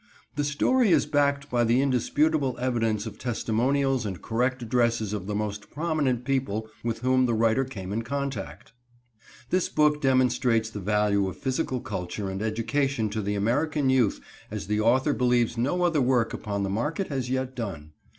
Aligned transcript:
The 0.35 0.43
story 0.43 0.89
is 0.89 1.05
backed 1.05 1.51
by 1.51 1.63
the 1.63 1.79
indisputable 1.79 2.57
evidence 2.59 3.05
of 3.05 3.19
testimonials 3.19 4.03
and 4.03 4.19
correct 4.19 4.63
addresses 4.63 5.13
of 5.13 5.27
the 5.27 5.35
most 5.35 5.69
prominent 5.69 6.25
people 6.25 6.67
with 6.83 7.01
whom 7.01 7.27
the 7.27 7.35
writer 7.35 7.63
came 7.63 7.93
in 7.93 8.01
contact. 8.01 8.73
This 9.51 9.69
book 9.69 10.01
demonstrates 10.01 10.71
the 10.71 10.79
value 10.79 11.27
of 11.29 11.37
physical 11.37 11.81
culture 11.81 12.31
and 12.31 12.41
education 12.41 13.11
to 13.11 13.21
the 13.21 13.35
American 13.35 13.91
youth 13.91 14.19
as 14.49 14.65
the 14.65 14.79
author 14.81 15.13
believes 15.13 15.55
no 15.55 15.83
other 15.83 16.01
work 16.01 16.33
upon 16.33 16.63
the 16.63 16.69
market 16.71 17.09
has 17.09 17.29
yet 17.29 17.55
done. 17.55 17.91